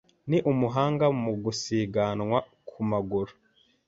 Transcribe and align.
Ni 0.29 0.37
umuhanga 0.51 1.05
mu 1.21 1.31
gusiganwa 1.43 2.39
ku 2.67 2.79
maguru. 2.89 3.33